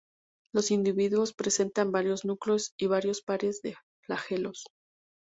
Los 0.51 0.71
individuos 0.71 1.31
presentan 1.31 1.91
varios 1.91 2.25
núcleos 2.25 2.73
y 2.75 2.87
varios 2.87 3.21
pares 3.21 3.61
de 3.61 3.75
flagelos. 4.03 4.63